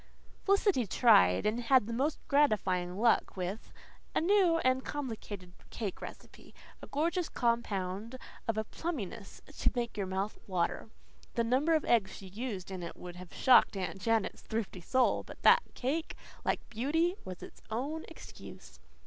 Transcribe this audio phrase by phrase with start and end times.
[0.45, 3.71] Felicity tried and had the most gratifying luck with
[4.15, 8.17] a new and complicated cake recipe a gorgeous compound
[8.47, 10.89] of a plumminess to make your mouth water.
[11.35, 15.21] The number of eggs she used in it would have shocked Aunt Janet's thrifty soul,
[15.21, 18.79] but that cake, like beauty, was its own excuse.